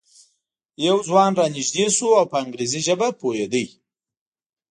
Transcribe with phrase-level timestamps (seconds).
[0.87, 3.63] یو ځوان را نږدې شو او په انګریزي ژبه پوهېده.